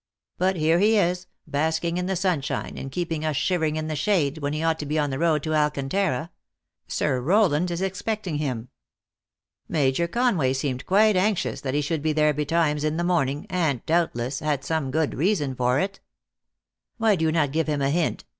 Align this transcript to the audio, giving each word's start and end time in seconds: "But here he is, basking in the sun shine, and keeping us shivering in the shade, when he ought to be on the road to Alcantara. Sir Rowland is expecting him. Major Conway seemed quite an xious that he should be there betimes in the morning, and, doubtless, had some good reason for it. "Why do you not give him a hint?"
"But 0.39 0.55
here 0.55 0.79
he 0.79 0.97
is, 0.97 1.27
basking 1.45 1.97
in 1.97 2.07
the 2.07 2.15
sun 2.15 2.41
shine, 2.41 2.75
and 2.75 2.91
keeping 2.91 3.23
us 3.23 3.35
shivering 3.35 3.75
in 3.75 3.85
the 3.85 3.95
shade, 3.95 4.39
when 4.39 4.51
he 4.51 4.63
ought 4.63 4.79
to 4.79 4.85
be 4.87 4.97
on 4.97 5.11
the 5.11 5.19
road 5.19 5.43
to 5.43 5.53
Alcantara. 5.53 6.31
Sir 6.87 7.19
Rowland 7.21 7.69
is 7.69 7.83
expecting 7.83 8.37
him. 8.39 8.69
Major 9.69 10.07
Conway 10.07 10.53
seemed 10.53 10.87
quite 10.87 11.15
an 11.15 11.35
xious 11.35 11.61
that 11.61 11.75
he 11.75 11.81
should 11.81 12.01
be 12.01 12.13
there 12.13 12.33
betimes 12.33 12.83
in 12.83 12.97
the 12.97 13.03
morning, 13.03 13.45
and, 13.47 13.85
doubtless, 13.85 14.39
had 14.39 14.63
some 14.63 14.89
good 14.89 15.13
reason 15.13 15.53
for 15.53 15.79
it. 15.79 15.99
"Why 16.97 17.15
do 17.15 17.25
you 17.25 17.31
not 17.31 17.51
give 17.51 17.67
him 17.67 17.83
a 17.83 17.91
hint?" 17.91 18.23